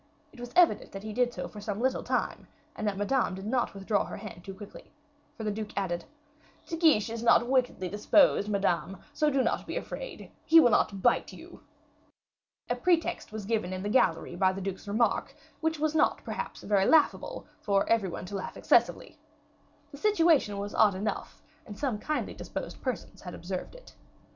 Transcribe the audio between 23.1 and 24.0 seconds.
had observed it.